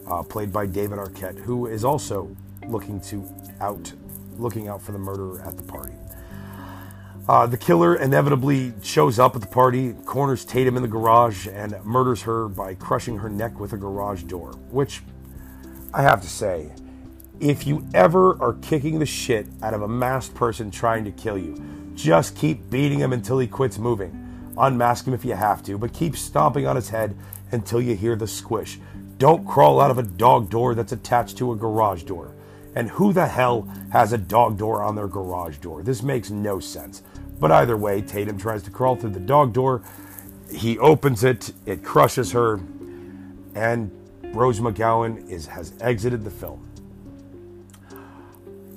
uh, 0.06 0.22
played 0.22 0.52
by 0.52 0.66
David 0.66 0.98
Arquette, 0.98 1.38
who 1.38 1.66
is 1.66 1.84
also 1.84 2.34
looking 2.66 3.00
to 3.00 3.28
out 3.60 3.92
looking 4.38 4.68
out 4.68 4.80
for 4.80 4.92
the 4.92 4.98
murderer 4.98 5.40
at 5.42 5.56
the 5.56 5.62
party. 5.62 5.92
Uh, 7.28 7.46
the 7.46 7.56
killer 7.56 7.96
inevitably 7.96 8.72
shows 8.82 9.18
up 9.18 9.36
at 9.36 9.40
the 9.40 9.46
party, 9.46 9.92
corners 10.04 10.44
Tatum 10.44 10.76
in 10.76 10.82
the 10.82 10.88
garage, 10.88 11.46
and 11.46 11.76
murders 11.84 12.22
her 12.22 12.48
by 12.48 12.74
crushing 12.74 13.18
her 13.18 13.28
neck 13.28 13.60
with 13.60 13.72
a 13.74 13.76
garage 13.76 14.24
door. 14.24 14.52
Which, 14.70 15.02
I 15.94 16.02
have 16.02 16.20
to 16.22 16.28
say, 16.28 16.72
if 17.38 17.66
you 17.66 17.86
ever 17.94 18.42
are 18.42 18.54
kicking 18.54 18.98
the 18.98 19.06
shit 19.06 19.46
out 19.62 19.74
of 19.74 19.82
a 19.82 19.88
masked 19.88 20.34
person 20.34 20.70
trying 20.70 21.04
to 21.04 21.12
kill 21.12 21.38
you, 21.38 21.62
just 21.94 22.36
keep 22.36 22.68
beating 22.70 22.98
him 22.98 23.12
until 23.12 23.38
he 23.38 23.46
quits 23.46 23.78
moving. 23.78 24.21
Unmask 24.58 25.06
him 25.06 25.14
if 25.14 25.24
you 25.24 25.34
have 25.34 25.62
to, 25.64 25.78
but 25.78 25.92
keep 25.92 26.16
stomping 26.16 26.66
on 26.66 26.76
his 26.76 26.90
head 26.90 27.16
until 27.52 27.80
you 27.80 27.94
hear 27.94 28.16
the 28.16 28.26
squish. 28.26 28.78
Don't 29.18 29.46
crawl 29.46 29.80
out 29.80 29.90
of 29.90 29.98
a 29.98 30.02
dog 30.02 30.50
door 30.50 30.74
that's 30.74 30.92
attached 30.92 31.38
to 31.38 31.52
a 31.52 31.56
garage 31.56 32.02
door. 32.02 32.34
And 32.74 32.90
who 32.90 33.12
the 33.12 33.26
hell 33.26 33.68
has 33.92 34.12
a 34.12 34.18
dog 34.18 34.58
door 34.58 34.82
on 34.82 34.94
their 34.94 35.06
garage 35.06 35.58
door? 35.58 35.82
This 35.82 36.02
makes 36.02 36.30
no 36.30 36.58
sense. 36.58 37.02
But 37.38 37.52
either 37.52 37.76
way, 37.76 38.00
Tatum 38.02 38.38
tries 38.38 38.62
to 38.64 38.70
crawl 38.70 38.96
through 38.96 39.10
the 39.10 39.20
dog 39.20 39.52
door. 39.52 39.82
He 40.50 40.78
opens 40.78 41.24
it, 41.24 41.52
it 41.66 41.82
crushes 41.82 42.32
her, 42.32 42.60
and 43.54 43.90
Rose 44.32 44.60
McGowan 44.60 45.28
is, 45.28 45.46
has 45.46 45.74
exited 45.80 46.24
the 46.24 46.30
film. 46.30 46.68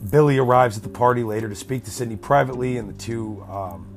Billy 0.10 0.38
arrives 0.38 0.78
at 0.78 0.84
the 0.84 0.90
party 0.90 1.24
later 1.24 1.50
to 1.50 1.56
speak 1.56 1.84
to 1.86 1.92
Sidney 1.92 2.16
privately, 2.16 2.78
and 2.78 2.90
the 2.90 2.94
two 2.94 3.44
um, 3.50 3.95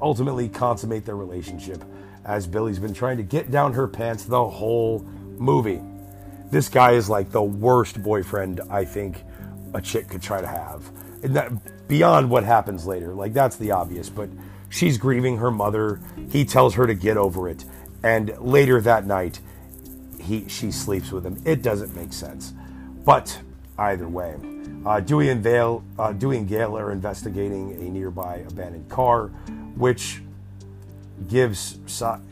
ultimately 0.00 0.48
consummate 0.48 1.04
their 1.04 1.16
relationship 1.16 1.84
as 2.24 2.46
Billy's 2.46 2.78
been 2.78 2.94
trying 2.94 3.16
to 3.16 3.22
get 3.22 3.50
down 3.50 3.72
her 3.72 3.88
pants 3.88 4.24
the 4.24 4.48
whole 4.48 5.00
movie. 5.38 5.80
This 6.50 6.68
guy 6.68 6.92
is 6.92 7.08
like 7.08 7.30
the 7.30 7.42
worst 7.42 8.02
boyfriend 8.02 8.60
I 8.70 8.84
think 8.84 9.22
a 9.74 9.80
chick 9.80 10.08
could 10.08 10.22
try 10.22 10.40
to 10.40 10.46
have. 10.46 10.90
And 11.22 11.34
that, 11.36 11.88
beyond 11.88 12.30
what 12.30 12.44
happens 12.44 12.86
later, 12.86 13.14
like 13.14 13.32
that's 13.32 13.56
the 13.56 13.70
obvious, 13.70 14.08
but 14.08 14.28
she's 14.68 14.98
grieving 14.98 15.36
her 15.38 15.50
mother. 15.50 16.00
He 16.30 16.44
tells 16.44 16.74
her 16.74 16.86
to 16.86 16.94
get 16.94 17.16
over 17.16 17.48
it. 17.48 17.64
And 18.02 18.34
later 18.38 18.80
that 18.80 19.06
night, 19.06 19.40
he 20.20 20.48
she 20.48 20.70
sleeps 20.70 21.12
with 21.12 21.24
him. 21.24 21.40
It 21.44 21.62
doesn't 21.62 21.94
make 21.94 22.12
sense. 22.12 22.52
But 23.04 23.40
either 23.80 24.08
way, 24.08 24.36
uh, 24.86 25.00
Dewey 25.00 25.30
and 25.30 25.42
Vale, 25.42 25.82
uh, 25.98 26.12
Dewey 26.12 26.38
and 26.38 26.48
Gale 26.48 26.76
are 26.78 26.92
investigating 26.92 27.72
a 27.72 27.90
nearby 27.90 28.44
abandoned 28.48 28.88
car, 28.88 29.28
which 29.76 30.22
gives, 31.28 31.78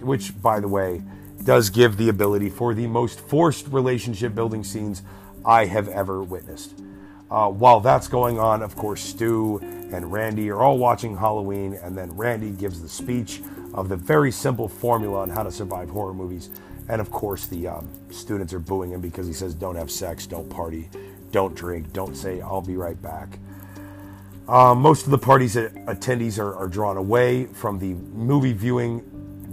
which 0.01 0.41
by 0.41 0.61
the 0.61 0.69
way, 0.69 1.03
does 1.45 1.71
give 1.71 1.97
the 1.97 2.09
ability 2.09 2.51
for 2.51 2.75
the 2.75 2.87
most 2.87 3.21
forced 3.21 3.67
relationship 3.69 4.35
building 4.35 4.65
scenes 4.65 5.03
I 5.45 5.67
have 5.67 5.89
ever 5.89 6.23
witnessed. 6.23 6.75
Uh, 7.31 7.49
while 7.49 7.81
that's 7.81 8.09
going 8.09 8.39
on, 8.39 8.63
of 8.63 8.75
course, 8.75 9.03
Stu 9.03 9.59
and 9.93 10.11
Randy 10.11 10.51
are 10.51 10.61
all 10.61 10.79
watching 10.79 11.17
Halloween, 11.17 11.75
and 11.83 11.97
then 11.97 12.11
Randy 12.17 12.51
gives 12.51 12.81
the 12.81 12.89
speech 12.89 13.43
of 13.75 13.89
the 13.89 13.97
very 13.97 14.33
simple 14.33 14.69
formula 14.69 15.21
on 15.21 15.31
how 15.31 15.43
to 15.43 15.53
survive 15.53 15.91
horror 15.91 16.15
movies. 16.15 16.49
And 16.89 17.03
of 17.03 17.11
course, 17.11 17.47
the 17.47 17.69
um, 17.69 17.89
students 18.11 18.55
are 18.55 18.59
booing 18.59 18.93
him 18.93 19.03
because 19.03 19.27
he 19.27 19.35
says, 19.35 19.55
Don't 19.55 19.77
have 19.77 19.91
sex, 19.91 20.27
don't 20.27 20.49
party, 20.49 20.89
don't 21.31 21.55
drink, 21.55 21.93
don't 21.93 22.17
say, 22.17 22.41
I'll 22.41 22.63
be 22.63 22.77
right 22.77 23.01
back. 23.01 23.39
Uh, 24.49 24.75
most 24.75 25.05
of 25.05 25.11
the 25.11 25.19
party's 25.19 25.57
attendees 25.57 26.39
are, 26.39 26.55
are 26.55 26.69
drawn 26.69 26.97
away 26.97 27.45
from 27.47 27.79
the 27.79 27.95
movie 27.95 28.55
viewing 28.55 29.01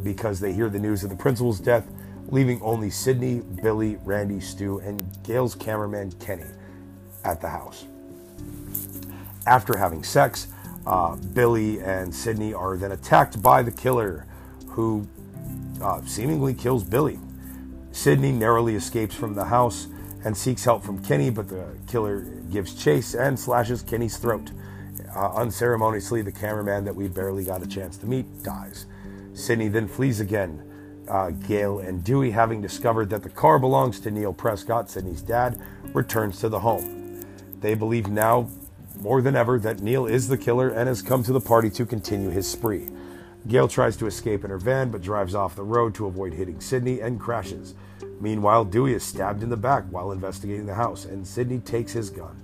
because 0.03 0.39
they 0.39 0.53
hear 0.53 0.69
the 0.69 0.79
news 0.79 1.03
of 1.03 1.09
the 1.09 1.15
principal's 1.15 1.59
death, 1.59 1.85
leaving 2.29 2.61
only 2.61 2.89
Sidney, 2.89 3.41
Billy, 3.61 3.97
Randy, 4.05 4.39
Stu, 4.39 4.79
and 4.79 5.03
Gale's 5.23 5.53
cameraman 5.53 6.13
Kenny 6.13 6.45
at 7.25 7.41
the 7.41 7.49
house. 7.49 7.85
After 9.45 9.77
having 9.77 10.03
sex, 10.03 10.47
uh, 10.87 11.15
Billy 11.15 11.81
and 11.81 12.13
Sidney 12.13 12.53
are 12.53 12.77
then 12.77 12.93
attacked 12.93 13.41
by 13.41 13.63
the 13.63 13.71
killer, 13.71 14.25
who 14.67 15.07
uh, 15.81 16.01
seemingly 16.05 16.53
kills 16.53 16.83
Billy. 16.83 17.19
Sidney 17.91 18.31
narrowly 18.31 18.75
escapes 18.75 19.15
from 19.15 19.33
the 19.33 19.45
house 19.45 19.87
and 20.25 20.35
seeks 20.35 20.65
help 20.65 20.83
from 20.83 21.01
Kenny, 21.03 21.29
but 21.29 21.47
the 21.47 21.77
killer 21.87 22.21
gives 22.51 22.73
chase 22.73 23.13
and 23.13 23.39
slashes 23.39 23.81
Kenny's 23.83 24.17
throat. 24.17 24.51
Uh, 25.15 25.31
unceremoniously, 25.35 26.21
the 26.21 26.31
cameraman 26.31 26.83
that 26.83 26.95
we 26.95 27.07
barely 27.07 27.45
got 27.45 27.63
a 27.63 27.67
chance 27.67 27.95
to 27.97 28.07
meet 28.07 28.43
dies. 28.43 28.87
Sidney 29.33 29.67
then 29.67 29.87
flees 29.87 30.19
again. 30.19 30.61
Uh, 31.07 31.29
Gale 31.29 31.79
and 31.79 32.03
Dewey, 32.03 32.31
having 32.31 32.61
discovered 32.61 33.11
that 33.11 33.21
the 33.21 33.29
car 33.29 33.59
belongs 33.59 33.99
to 33.99 34.11
Neil 34.11 34.33
Prescott, 34.33 34.89
Sidney's 34.89 35.21
dad, 35.21 35.61
returns 35.93 36.39
to 36.39 36.49
the 36.49 36.59
home. 36.59 37.21
They 37.61 37.75
believe 37.75 38.07
now 38.07 38.49
more 38.99 39.21
than 39.21 39.35
ever 39.35 39.59
that 39.59 39.81
Neil 39.81 40.07
is 40.07 40.27
the 40.27 40.37
killer 40.37 40.69
and 40.69 40.87
has 40.87 41.03
come 41.03 41.21
to 41.23 41.33
the 41.33 41.39
party 41.39 41.69
to 41.71 41.85
continue 41.85 42.31
his 42.31 42.49
spree. 42.49 42.89
Gale 43.47 43.67
tries 43.67 43.95
to 43.97 44.07
escape 44.07 44.43
in 44.43 44.49
her 44.49 44.57
van 44.57 44.89
but 44.89 45.01
drives 45.03 45.35
off 45.35 45.55
the 45.55 45.63
road 45.63 45.93
to 45.95 46.07
avoid 46.07 46.33
hitting 46.33 46.59
Sidney 46.59 47.01
and 47.01 47.19
crashes. 47.19 47.75
Meanwhile, 48.19 48.65
Dewey 48.65 48.93
is 48.93 49.03
stabbed 49.03 49.43
in 49.43 49.49
the 49.49 49.57
back 49.57 49.83
while 49.89 50.11
investigating 50.11 50.65
the 50.65 50.75
house, 50.75 51.05
and 51.05 51.27
Sidney 51.27 51.59
takes 51.59 51.93
his 51.93 52.09
gun. 52.09 52.41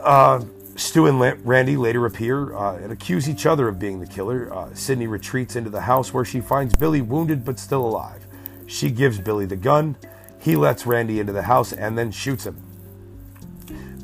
Uh, 0.00 0.44
Stu 0.74 1.06
and 1.06 1.46
Randy 1.46 1.76
later 1.76 2.06
appear 2.06 2.54
uh, 2.56 2.76
and 2.76 2.92
accuse 2.92 3.28
each 3.28 3.46
other 3.46 3.68
of 3.68 3.78
being 3.78 4.00
the 4.00 4.06
killer. 4.06 4.52
Uh, 4.52 4.74
Sidney 4.74 5.06
retreats 5.06 5.54
into 5.54 5.70
the 5.70 5.82
house 5.82 6.14
where 6.14 6.24
she 6.24 6.40
finds 6.40 6.74
Billy 6.74 7.02
wounded 7.02 7.44
but 7.44 7.58
still 7.58 7.84
alive. 7.84 8.26
She 8.66 8.90
gives 8.90 9.20
Billy 9.20 9.46
the 9.46 9.56
gun. 9.56 9.96
He 10.40 10.56
lets 10.56 10.86
Randy 10.86 11.20
into 11.20 11.32
the 11.32 11.42
house 11.42 11.72
and 11.72 11.96
then 11.96 12.10
shoots 12.10 12.46
him. 12.46 12.56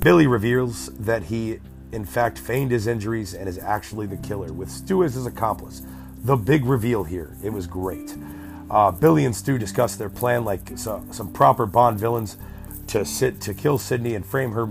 Billy 0.00 0.26
reveals 0.26 0.86
that 0.98 1.24
he, 1.24 1.58
in 1.90 2.04
fact, 2.04 2.38
feigned 2.38 2.70
his 2.70 2.86
injuries 2.86 3.34
and 3.34 3.48
is 3.48 3.58
actually 3.58 4.06
the 4.06 4.16
killer, 4.18 4.52
with 4.52 4.70
Stu 4.70 5.02
as 5.02 5.14
his 5.14 5.26
accomplice. 5.26 5.82
The 6.22 6.36
big 6.36 6.64
reveal 6.64 7.02
here. 7.02 7.36
It 7.42 7.52
was 7.52 7.66
great. 7.66 8.14
Uh, 8.70 8.90
Billy 8.90 9.24
and 9.24 9.34
Stu 9.34 9.58
discuss 9.58 9.96
their 9.96 10.10
plan 10.10 10.44
like 10.44 10.76
so, 10.76 11.02
some 11.10 11.32
proper 11.32 11.64
Bond 11.64 11.98
villains 11.98 12.36
to 12.88 13.04
sit 13.04 13.40
to 13.42 13.54
kill 13.54 13.78
Sidney 13.78 14.14
and 14.14 14.24
frame 14.24 14.52
her 14.52 14.68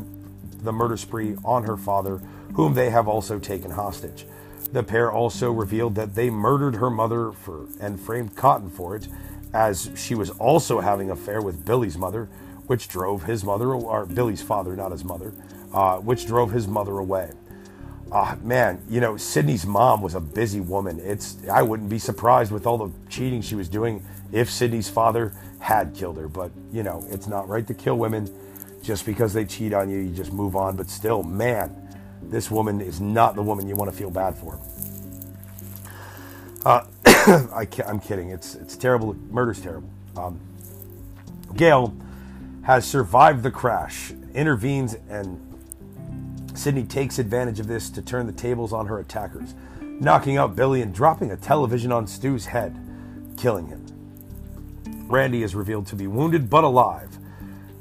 the 0.62 0.72
murder 0.72 0.98
spree 0.98 1.36
on 1.46 1.64
her 1.64 1.78
father, 1.78 2.18
whom 2.54 2.74
they 2.74 2.90
have 2.90 3.08
also 3.08 3.40
taken 3.40 3.72
hostage. 3.72 4.26
The 4.72 4.84
pair 4.84 5.12
also 5.12 5.52
revealed 5.52 5.96
that 5.96 6.16
they 6.16 6.30
murdered 6.30 6.76
her 6.76 6.90
mother 6.90 7.32
for 7.32 7.68
and 7.80 8.00
framed 8.00 8.36
Cotton 8.36 8.70
for 8.70 8.96
it, 8.96 9.08
as 9.54 9.90
she 9.96 10.14
was 10.14 10.30
also 10.32 10.82
having 10.82 11.10
an 11.10 11.18
affair 11.18 11.42
with 11.42 11.66
Billy's 11.66 11.98
mother, 11.98 12.28
which 12.66 12.88
drove 12.90 13.24
his 13.24 13.44
mother, 13.44 13.74
or 13.74 14.06
Billy's 14.06 14.42
father, 14.42 14.76
not 14.76 14.92
his 14.92 15.06
mother, 15.06 15.34
uh, 15.74 15.98
which 15.98 16.26
drove 16.26 16.52
his 16.52 16.68
mother 16.68 16.98
away. 16.98 17.32
Uh, 18.12 18.36
man, 18.42 18.82
you 18.90 19.02
know, 19.02 19.18
Sidney's 19.18 19.66
mom 19.66 20.02
was 20.02 20.16
a 20.16 20.22
busy 20.22 20.62
woman. 20.62 21.00
It's 21.04 21.38
I 21.52 21.62
wouldn't 21.62 21.90
be 21.90 22.00
surprised 22.00 22.52
with 22.52 22.66
all 22.66 22.78
the 22.78 22.92
cheating 23.10 23.42
she 23.42 23.56
was 23.56 23.68
doing 23.68 24.06
if 24.32 24.50
Sidney's 24.50 24.90
father 24.90 25.34
had 25.60 25.94
killed 25.94 26.18
her. 26.18 26.28
But 26.28 26.52
you 26.72 26.84
know, 26.84 27.06
it's 27.10 27.28
not 27.28 27.50
right 27.50 27.68
to 27.68 27.74
kill 27.74 27.98
women 27.98 28.34
just 28.82 29.06
because 29.06 29.34
they 29.34 29.44
cheat 29.44 29.74
on 29.74 29.90
you. 29.90 30.00
You 30.00 30.16
just 30.16 30.32
move 30.32 30.56
on. 30.56 30.78
But 30.78 30.90
still, 30.90 31.22
man, 31.22 31.76
this 32.24 32.50
woman 32.50 32.80
is 32.80 33.02
not 33.02 33.36
the 33.36 33.44
woman 33.44 33.68
you 33.68 33.76
want 33.76 33.92
to 33.92 33.98
feel 33.98 34.10
bad 34.10 34.38
for. 34.38 34.60
Uh, 36.66 36.86
I, 37.06 37.68
am 37.86 38.00
kidding. 38.00 38.30
It's 38.30 38.56
it's 38.56 38.78
terrible. 38.78 39.16
Murder's 39.30 39.62
terrible. 39.62 39.90
Um, 40.16 40.40
Gale 41.56 41.94
has 42.64 42.86
survived 42.86 43.44
the 43.44 43.52
crash, 43.52 44.12
intervenes, 44.34 44.96
and 45.10 45.42
Sidney 46.58 46.84
takes 46.84 47.20
advantage 47.20 47.60
of 47.60 47.68
this 47.68 47.90
to 47.92 48.02
turn 48.02 48.26
the 48.26 48.34
tables 48.34 48.74
on 48.74 48.88
her 48.88 49.00
attackers, 49.00 49.54
knocking 49.82 50.38
out 50.38 50.56
Billy 50.56 50.82
and 50.82 50.94
dropping 50.94 51.32
a 51.32 51.38
television 51.38 51.92
on 51.92 52.08
Stu's 52.08 52.48
head, 52.48 52.76
killing 53.38 53.68
him. 53.68 53.86
Randy 55.08 55.44
is 55.44 55.56
revealed 55.56 55.88
to 55.88 55.96
be 55.96 56.08
wounded 56.08 56.50
but 56.50 56.64
alive 56.64 57.18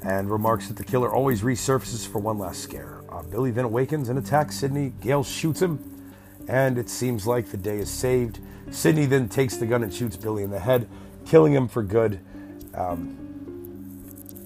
and 0.03 0.29
remarks 0.29 0.67
that 0.67 0.77
the 0.77 0.83
killer 0.83 1.11
always 1.11 1.41
resurfaces 1.41 2.07
for 2.07 2.19
one 2.19 2.37
last 2.37 2.61
scare. 2.61 3.01
Uh, 3.09 3.23
Billy 3.23 3.51
then 3.51 3.65
awakens 3.65 4.09
and 4.09 4.19
attacks 4.19 4.57
Sidney. 4.57 4.93
Gale 5.01 5.23
shoots 5.23 5.61
him, 5.61 6.05
and 6.47 6.77
it 6.77 6.89
seems 6.89 7.25
like 7.25 7.47
the 7.47 7.57
day 7.57 7.79
is 7.79 7.89
saved. 7.89 8.39
Sidney 8.69 9.05
then 9.05 9.27
takes 9.27 9.57
the 9.57 9.65
gun 9.65 9.83
and 9.83 9.93
shoots 9.93 10.15
Billy 10.15 10.43
in 10.43 10.51
the 10.51 10.59
head, 10.59 10.87
killing 11.25 11.53
him 11.53 11.67
for 11.67 11.83
good. 11.83 12.19
Um, 12.75 13.17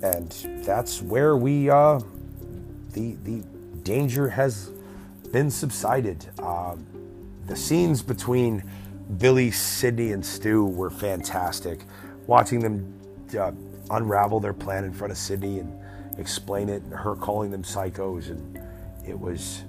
and 0.01 0.31
that's 0.65 1.01
where 1.01 1.35
we 1.35 1.69
uh, 1.69 2.00
the 2.93 3.17
the 3.23 3.43
danger 3.83 4.29
has 4.29 4.71
been 5.31 5.50
subsided. 5.50 6.25
Uh, 6.39 6.75
the 7.47 7.55
scenes 7.55 8.01
between 8.01 8.63
Billy, 9.17 9.51
Sidney, 9.51 10.11
and 10.11 10.25
Stu 10.25 10.65
were 10.65 10.89
fantastic. 10.89 11.85
Watching 12.27 12.59
them 12.59 12.93
uh, 13.38 13.51
unravel 13.89 14.39
their 14.39 14.53
plan 14.53 14.83
in 14.83 14.93
front 14.93 15.11
of 15.11 15.17
Sidney 15.17 15.59
and 15.59 15.77
explain 16.17 16.69
it, 16.69 16.83
and 16.83 16.93
her 16.93 17.15
calling 17.15 17.51
them 17.51 17.63
psychos, 17.63 18.29
and 18.29 18.59
it 19.07 19.19
was 19.19 19.63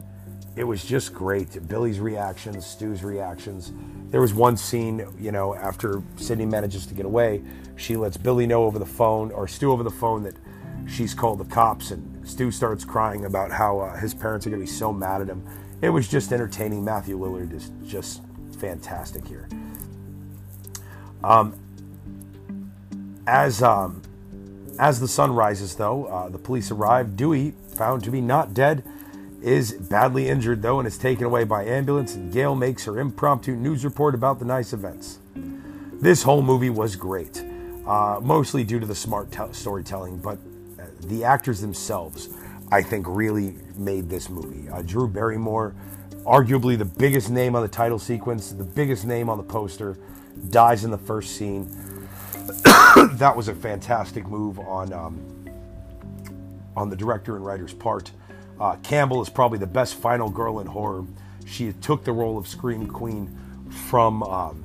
it 0.54 0.64
was 0.64 0.85
just 0.85 1.14
great. 1.14 1.66
Billy's 1.69 1.99
reactions, 1.99 2.66
Stu's 2.66 3.02
reactions. 3.02 3.73
There 4.11 4.21
was 4.21 4.35
one 4.35 4.59
scene, 4.59 5.07
you 5.19 5.33
know, 5.33 5.54
after 5.54 6.02
Sidney 6.16 6.45
manages 6.45 6.85
to 6.87 6.95
get 6.95 7.07
away, 7.07 7.42
she 7.76 7.97
lets 7.97 8.19
Billy 8.19 8.47
know 8.47 8.64
over 8.64 8.78
the 8.78 8.85
phone, 8.85 9.31
or 9.31 9.49
Stu 9.49 9.73
over 9.73 9.83
the 9.83 9.90
phone, 9.90 10.23
that 10.25 10.35
she's 10.87 11.14
called 11.14 11.38
the 11.38 11.47
cops, 11.47 11.90
and 11.90 12.12
Stu 12.25 12.50
starts 12.50 12.85
crying 12.85 13.25
about 13.25 13.50
how 13.50 13.81
uh, 13.81 13.97
his 13.97 14.14
parents 14.14 14.47
are 14.47 14.50
going 14.50 14.61
to 14.61 14.67
be 14.67 14.73
so 14.73 14.93
mad 14.93 15.21
at 15.21 15.29
him 15.29 15.47
it 15.83 15.88
was 15.88 16.09
just 16.09 16.33
entertaining. 16.33 16.85
Matthew 16.85 17.19
Lillard 17.19 17.52
is 17.52 17.71
just 17.85 18.23
fantastic 18.59 19.26
here. 19.26 19.49
Um, 21.23 21.59
as 23.26 23.62
um, 23.62 24.00
as 24.79 25.00
the 25.00 25.09
sun 25.09 25.35
rises, 25.35 25.75
though, 25.75 26.07
uh, 26.07 26.29
the 26.29 26.38
police 26.38 26.71
arrive. 26.71 27.17
Dewey, 27.17 27.55
found 27.75 28.05
to 28.05 28.11
be 28.11 28.21
not 28.21 28.55
dead, 28.55 28.85
is 29.43 29.73
badly 29.73 30.29
injured, 30.29 30.62
though, 30.62 30.79
and 30.79 30.87
is 30.87 30.97
taken 30.97 31.25
away 31.25 31.45
by 31.45 31.64
ambulance. 31.64 32.14
And 32.14 32.33
Gale 32.33 32.55
makes 32.55 32.85
her 32.85 32.99
impromptu 33.00 33.57
news 33.57 33.85
report 33.85 34.14
about 34.14 34.38
the 34.38 34.45
nice 34.45 34.73
events. 34.73 35.19
This 36.00 36.23
whole 36.23 36.43
movie 36.43 36.71
was 36.71 36.95
great, 36.95 37.45
uh, 37.87 38.21
mostly 38.23 38.62
due 38.62 38.79
to 38.79 38.87
the 38.87 38.95
smart 38.95 39.33
t- 39.33 39.41
storytelling, 39.52 40.19
but 40.19 40.38
the 41.06 41.25
actors 41.25 41.61
themselves, 41.61 42.28
I 42.71 42.82
think, 42.82 43.06
really 43.09 43.56
made 43.76 44.09
this 44.09 44.28
movie. 44.28 44.68
Uh, 44.68 44.82
Drew 44.82 45.09
Barrymore, 45.09 45.75
arguably 46.25 46.78
the 46.78 46.85
biggest 46.85 47.30
name 47.30 47.56
on 47.56 47.62
the 47.62 47.68
title 47.68 47.99
sequence, 47.99 48.52
the 48.52 48.64
biggest 48.64 49.04
name 49.04 49.28
on 49.28 49.38
the 49.38 49.44
poster, 49.44 49.99
dies 50.50 50.85
in 50.85 50.90
the 50.90 50.99
first 50.99 51.37
scene. 51.37 51.64
that 53.12 53.35
was 53.37 53.49
a 53.49 53.54
fantastic 53.54 54.26
move 54.26 54.59
on 54.59 54.92
um, 54.92 55.21
on 56.76 56.88
the 56.88 56.97
director 56.97 57.37
and 57.37 57.44
writer's 57.44 57.75
part. 57.75 58.11
Uh, 58.61 58.76
Campbell 58.76 59.21
is 59.21 59.28
probably 59.28 59.59
the 59.59 59.66
best 59.66 59.94
final 59.94 60.30
girl 60.30 60.61
in 60.61 60.66
horror. 60.66 61.04
She 61.47 61.73
took 61.73 62.04
the 62.04 62.12
role 62.12 62.38
of 62.38 62.47
Scream 62.47 62.87
Queen 62.87 63.37
from 63.88 64.23
um, 64.23 64.64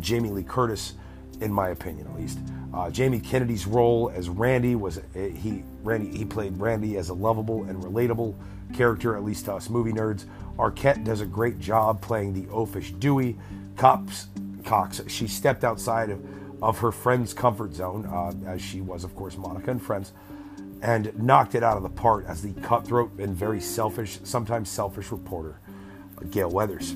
Jamie 0.00 0.30
Lee 0.30 0.42
Curtis, 0.42 0.94
in 1.40 1.52
my 1.52 1.68
opinion, 1.68 2.06
at 2.08 2.18
least. 2.18 2.38
Uh, 2.76 2.90
Jamie 2.90 3.20
Kennedy's 3.20 3.66
role 3.66 4.12
as 4.14 4.28
Randy 4.28 4.74
was 4.74 4.98
uh, 4.98 5.02
he 5.14 5.64
Randy 5.82 6.14
he 6.16 6.26
played 6.26 6.58
Randy 6.58 6.98
as 6.98 7.08
a 7.08 7.14
lovable 7.14 7.64
and 7.64 7.82
relatable 7.82 8.34
character, 8.74 9.16
at 9.16 9.24
least 9.24 9.46
to 9.46 9.54
us 9.54 9.70
movie 9.70 9.92
nerds. 9.92 10.26
Arquette 10.58 11.02
does 11.02 11.22
a 11.22 11.26
great 11.26 11.58
job 11.58 12.02
playing 12.02 12.34
the 12.34 12.46
oafish 12.52 12.98
Dewey. 13.00 13.38
Cops 13.76 14.26
Cox 14.64 15.00
she 15.06 15.26
stepped 15.26 15.64
outside 15.64 16.10
of, 16.10 16.22
of 16.62 16.78
her 16.78 16.92
friend's 16.92 17.32
comfort 17.32 17.72
zone, 17.72 18.04
uh, 18.06 18.32
as 18.46 18.60
she 18.60 18.82
was, 18.82 19.04
of 19.04 19.14
course, 19.14 19.38
Monica 19.38 19.70
and 19.70 19.82
Friends, 19.82 20.12
and 20.82 21.16
knocked 21.18 21.54
it 21.54 21.62
out 21.62 21.78
of 21.78 21.82
the 21.82 21.88
park 21.88 22.26
as 22.28 22.42
the 22.42 22.52
cutthroat 22.60 23.10
and 23.18 23.34
very 23.34 23.60
selfish, 23.60 24.18
sometimes 24.24 24.68
selfish 24.68 25.10
reporter, 25.10 25.60
Gale 26.30 26.50
Weathers. 26.50 26.94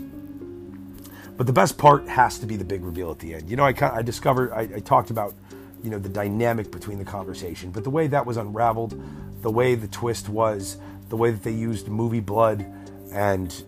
But 1.37 1.46
the 1.46 1.54
best 1.54 1.78
part 1.78 2.06
has 2.06 2.38
to 2.40 2.46
be 2.46 2.56
the 2.56 2.64
big 2.64 2.84
reveal 2.84 3.10
at 3.10 3.18
the 3.18 3.34
end. 3.34 3.49
You 3.49 3.56
know, 3.56 3.64
I, 3.64 3.75
I 3.80 4.02
discovered, 4.02 4.52
I, 4.52 4.62
I 4.76 4.80
talked 4.80 5.10
about, 5.10 5.34
you 5.82 5.90
know, 5.90 5.99
the 5.99 6.08
dynamic 6.08 6.70
between 6.70 6.99
the 6.99 7.04
conversation, 7.04 7.70
but 7.70 7.84
the 7.84 7.90
way 7.90 8.06
that 8.06 8.25
was 8.26 8.37
unraveled, 8.37 9.00
the 9.42 9.50
way 9.50 9.75
the 9.75 9.88
twist 9.88 10.28
was, 10.28 10.76
the 11.08 11.16
way 11.16 11.30
that 11.30 11.42
they 11.42 11.50
used 11.50 11.88
movie 11.88 12.20
blood, 12.20 12.66
and 13.12 13.64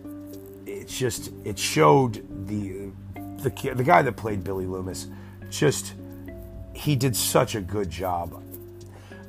it's 0.65 0.97
just, 0.97 1.31
it 1.43 1.57
showed 1.57 2.25
the, 2.47 2.91
the, 3.41 3.73
the 3.73 3.83
guy 3.83 4.01
that 4.01 4.15
played 4.15 4.43
Billy 4.43 4.65
Loomis, 4.65 5.07
just, 5.49 5.93
he 6.73 6.95
did 6.95 7.15
such 7.15 7.55
a 7.55 7.61
good 7.61 7.89
job. 7.89 8.41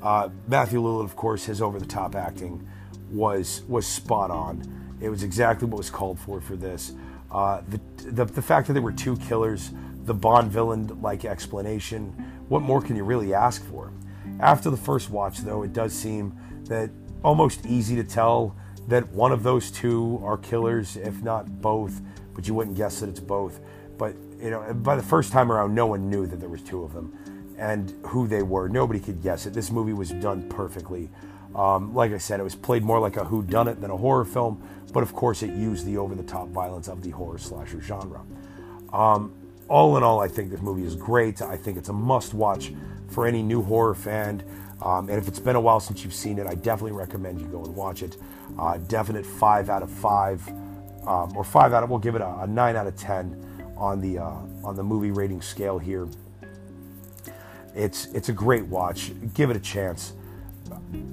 Uh, 0.03 0.29
Matthew 0.47 0.81
Lillard, 0.81 1.05
of 1.05 1.17
course, 1.17 1.45
his 1.45 1.63
over-the-top 1.63 2.15
acting 2.15 2.69
was 3.11 3.63
was 3.69 3.87
spot 3.87 4.31
on. 4.31 4.63
It 5.01 5.09
was 5.09 5.23
exactly 5.23 5.69
what 5.69 5.79
was 5.79 5.91
called 5.91 6.19
for 6.19 6.41
for 6.41 6.57
this. 6.57 6.93
Uh, 7.31 7.63
the, 7.69 7.81
the, 8.11 8.25
the 8.25 8.43
fact 8.43 8.67
that 8.67 8.75
there 8.75 8.83
were 8.83 8.93
two 8.93 9.17
killers, 9.17 9.71
the 10.05 10.15
Bond 10.15 10.51
villain 10.51 11.01
like 11.01 11.25
explanation, 11.25 12.11
what 12.49 12.63
more 12.63 12.81
can 12.81 12.97
you 12.97 13.05
really 13.05 13.35
ask 13.35 13.65
for? 13.67 13.93
After 14.41 14.71
the 14.71 14.77
first 14.77 15.11
watch, 15.11 15.39
though, 15.39 15.63
it 15.63 15.73
does 15.73 15.93
seem 15.93 16.37
that 16.65 16.91
almost 17.23 17.67
easy 17.67 17.97
to 17.97 18.05
tell 18.05 18.55
that 18.89 19.09
one 19.11 19.33
of 19.33 19.43
those 19.43 19.71
two 19.71 20.21
are 20.23 20.37
killers, 20.37 20.97
if 20.97 21.23
not 21.23 21.61
both, 21.61 22.01
but 22.35 22.47
you 22.47 22.55
wouldn't 22.55 22.77
guess 22.77 23.01
that 23.01 23.09
it's 23.09 23.21
both. 23.21 23.61
But 23.97 24.15
you 24.41 24.51
know, 24.51 24.75
by 24.75 24.97
the 24.97 25.03
first 25.03 25.33
time 25.33 25.51
around, 25.51 25.75
no 25.75 25.87
one 25.87 26.11
knew 26.11 26.27
that 26.27 26.41
there 26.41 26.49
was 26.49 26.63
two 26.63 26.83
of 26.83 26.93
them 26.93 27.57
and 27.59 27.95
who 28.07 28.27
they 28.27 28.43
were. 28.43 28.69
Nobody 28.69 29.01
could 29.01 29.23
guess 29.23 29.47
it. 29.47 29.55
This 29.55 29.71
movie 29.71 29.93
was 29.93 30.11
done 30.11 30.49
perfectly. 30.49 31.09
Um, 31.55 31.95
like 31.95 32.13
I 32.13 32.19
said, 32.19 32.41
it 32.41 32.43
was 32.43 32.57
played 32.57 32.83
more 32.83 32.99
like 32.99 33.17
a 33.17 33.25
who 33.25 33.43
done 33.43 33.69
it 33.69 33.81
than 33.81 33.91
a 33.91 33.97
horror 33.97 34.25
film, 34.25 34.61
but 34.93 35.03
of 35.03 35.15
course 35.15 35.43
it 35.43 35.55
used 35.55 35.87
the 35.87 35.97
over 35.97 36.15
the 36.15 36.25
top 36.25 36.49
violence 36.49 36.89
of 36.89 37.03
the 37.03 37.11
horror 37.11 37.39
slasher 37.39 37.81
genre. 37.81 38.23
Um, 38.93 39.33
all 39.69 39.97
in 39.97 40.03
all, 40.03 40.21
I 40.21 40.29
think 40.29 40.51
this 40.51 40.61
movie 40.61 40.85
is 40.85 40.97
great. 40.97 41.43
I 41.43 41.57
think 41.57 41.79
it's 41.79 41.89
a 41.89 41.93
must 41.93 42.35
watch 42.35 42.73
for 43.09 43.27
any 43.27 43.43
new 43.43 43.63
horror 43.63 43.95
fan. 43.95 44.43
Um, 44.83 45.09
and 45.09 45.19
if 45.19 45.29
it's 45.29 45.39
been 45.39 45.57
a 45.57 45.61
while 45.61 45.81
since 45.81 46.05
you've 46.05 46.15
seen 46.15 46.39
it, 46.39 46.47
I 46.47 46.55
definitely 46.55 46.93
recommend 46.93 47.41
you 47.41 47.47
go 47.47 47.65
and 47.65 47.75
watch 47.75 48.03
it. 48.03 48.17
Uh, 48.59 48.79
definite 48.89 49.25
five 49.25 49.71
out 49.71 49.83
of 49.83 49.91
five, 49.91 50.47
um, 51.07 51.37
or 51.37 51.45
five 51.45 51.73
out 51.73 51.83
of 51.83 51.91
we'll 51.91 51.99
give 51.99 52.15
it 52.15 52.21
a, 52.21 52.41
a 52.41 52.47
nine 52.47 52.77
out 52.77 52.87
of 52.87 52.97
ten 52.97 53.41
on 53.77 54.01
the 54.01 54.19
uh, 54.19 54.41
on 54.63 54.77
the 54.77 54.83
movie 54.83 55.11
rating 55.11 55.41
scale 55.41 55.79
here. 55.79 56.09
It's 57.75 58.07
it's 58.07 58.29
a 58.29 58.33
great 58.33 58.67
watch. 58.67 59.13
Give 59.33 59.51
it 59.51 59.57
a 59.57 59.61
chance 59.61 60.13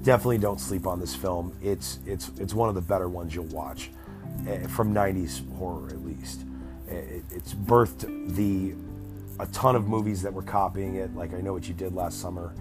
definitely 0.02 0.38
don't 0.38 0.60
sleep 0.60 0.86
on 0.86 1.00
this 1.00 1.14
film. 1.14 1.56
It's 1.62 1.98
it's 2.06 2.30
it's 2.38 2.54
one 2.54 2.68
of 2.68 2.74
the 2.74 2.80
better 2.80 3.08
ones 3.08 3.34
you'll 3.34 3.44
watch 3.46 3.90
eh, 4.46 4.66
from 4.66 4.94
'90s 4.94 5.48
horror, 5.56 5.88
at 5.88 6.04
least. 6.04 6.44
It's 6.88 7.54
birthed 7.54 8.34
the 8.34 8.74
a 9.40 9.46
ton 9.46 9.74
of 9.74 9.88
movies 9.88 10.22
that 10.22 10.32
were 10.32 10.42
copying 10.42 10.96
it, 10.96 11.14
like 11.16 11.34
I 11.34 11.40
Know 11.40 11.52
What 11.52 11.66
You 11.66 11.74
Did 11.74 11.94
Last 11.94 12.20
Summer, 12.20 12.54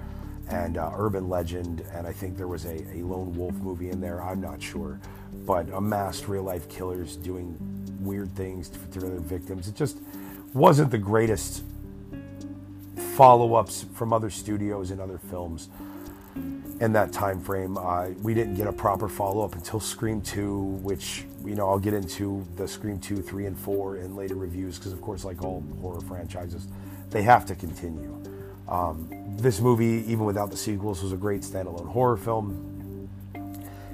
and 0.49 0.77
uh, 0.77 0.91
Urban 0.95 1.29
Legend, 1.29 1.85
and 1.93 2.07
I 2.07 2.13
think 2.13 2.37
there 2.37 2.47
was 2.47 2.65
a, 2.65 2.81
a 2.95 3.03
lone 3.03 3.35
wolf 3.35 3.53
movie 3.55 3.89
in 3.89 4.01
there. 4.01 4.21
I'm 4.21 4.41
not 4.41 4.61
sure, 4.61 4.99
but 5.45 5.69
amassed 5.73 6.27
real 6.27 6.43
life 6.43 6.67
killers 6.69 7.15
doing 7.17 7.57
weird 7.99 8.35
things 8.35 8.69
to, 8.69 8.79
to 8.93 8.99
their 8.99 9.19
victims. 9.19 9.67
It 9.67 9.75
just 9.75 9.99
wasn't 10.53 10.91
the 10.91 10.97
greatest 10.97 11.63
follow 13.15 13.55
ups 13.55 13.85
from 13.93 14.13
other 14.13 14.29
studios 14.29 14.91
and 14.91 14.99
other 14.99 15.17
films 15.17 15.69
in 16.79 16.93
that 16.93 17.13
time 17.13 17.39
frame. 17.39 17.77
Uh, 17.77 18.09
we 18.21 18.33
didn't 18.33 18.55
get 18.55 18.67
a 18.67 18.73
proper 18.73 19.07
follow 19.07 19.45
up 19.45 19.53
until 19.53 19.79
Scream 19.79 20.21
2, 20.21 20.59
which 20.59 21.25
you 21.45 21.55
know 21.55 21.69
I'll 21.69 21.79
get 21.79 21.93
into 21.93 22.45
the 22.55 22.67
Scream 22.67 22.99
2, 22.99 23.21
3, 23.21 23.45
and 23.47 23.57
4 23.57 23.97
in 23.97 24.15
later 24.15 24.35
reviews 24.35 24.77
because, 24.77 24.93
of 24.93 25.01
course, 25.01 25.25
like 25.25 25.43
all 25.43 25.63
horror 25.81 26.01
franchises, 26.01 26.67
they 27.09 27.23
have 27.23 27.45
to 27.47 27.55
continue. 27.55 28.15
Um, 28.67 29.09
this 29.37 29.59
movie, 29.59 30.03
even 30.11 30.25
without 30.25 30.51
the 30.51 30.57
sequels, 30.57 31.03
was 31.03 31.11
a 31.11 31.17
great 31.17 31.41
standalone 31.41 31.87
horror 31.87 32.17
film. 32.17 33.09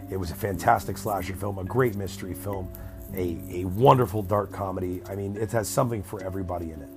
It 0.10 0.18
was 0.18 0.32
a 0.32 0.36
fantastic 0.36 0.98
slasher 0.98 1.36
film, 1.36 1.58
a 1.58 1.64
great 1.64 1.96
mystery 1.96 2.34
film, 2.34 2.72
a, 3.14 3.40
a 3.50 3.66
wonderful 3.66 4.22
dark 4.22 4.52
comedy. 4.52 5.02
I 5.10 5.16
mean, 5.16 5.36
it 5.36 5.52
has 5.52 5.68
something 5.68 6.04
for 6.04 6.24
everybody 6.24 6.72
in 6.72 6.82
it. 6.82 6.90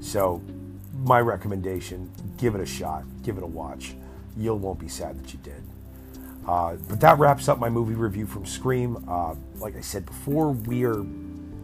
So, 0.00 0.42
my 1.04 1.20
recommendation 1.20 2.10
give 2.38 2.54
it 2.54 2.60
a 2.60 2.66
shot, 2.66 3.04
give 3.22 3.36
it 3.36 3.42
a 3.42 3.46
watch 3.46 3.94
you 4.36 4.54
won't 4.54 4.78
be 4.78 4.88
sad 4.88 5.18
that 5.18 5.32
you 5.32 5.38
did. 5.42 5.62
Uh, 6.46 6.76
but 6.88 7.00
that 7.00 7.18
wraps 7.18 7.48
up 7.48 7.58
my 7.58 7.68
movie 7.68 7.94
review 7.94 8.26
from 8.26 8.46
Scream. 8.46 9.04
Uh, 9.08 9.34
like 9.56 9.76
I 9.76 9.80
said 9.80 10.06
before, 10.06 10.52
we 10.52 10.84
are 10.84 11.04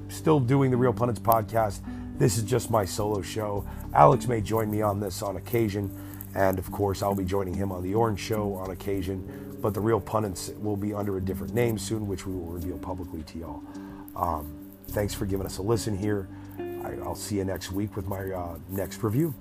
still 0.09 0.40
doing 0.40 0.71
the 0.71 0.77
Real 0.77 0.92
Pundits 0.92 1.21
podcast. 1.21 1.81
This 2.18 2.37
is 2.37 2.45
just 2.45 2.71
my 2.71 2.85
solo 2.85 3.23
show. 3.23 3.64
Alex 3.95 4.27
may 4.27 4.40
join 4.40 4.71
me 4.71 4.83
on 4.83 5.01
this 5.01 5.23
on 5.23 5.37
occasion, 5.37 5.90
and 6.35 6.59
of 6.59 6.71
course, 6.73 7.03
I'll 7.03 7.14
be 7.14 7.25
joining 7.25 7.55
him 7.55 7.73
on 7.73 7.83
the 7.83 7.95
Orange 7.95 8.21
Show 8.21 8.55
on 8.55 8.71
occasion. 8.71 9.59
But 9.61 9.75
the 9.75 9.81
Real 9.81 10.01
Pundits 10.01 10.51
will 10.59 10.77
be 10.77 10.92
under 10.92 11.16
a 11.16 11.21
different 11.21 11.55
name 11.55 11.79
soon, 11.79 12.09
which 12.09 12.27
we 12.27 12.33
will 12.33 12.47
reveal 12.47 12.79
publicly 12.79 13.23
to 13.23 13.38
y'all. 13.38 13.62
Um, 14.16 14.53
thanks 14.88 15.14
for 15.14 15.27
giving 15.27 15.47
us 15.47 15.59
a 15.59 15.62
listen 15.62 15.97
here. 15.97 16.29
I, 16.59 16.95
will 16.97 17.14
see 17.14 17.37
you 17.37 17.45
next 17.45 17.71
week 17.71 17.95
with 17.95 18.09
my 18.09 18.31
uh, 18.31 18.59
next 18.68 19.03
review. 19.05 19.33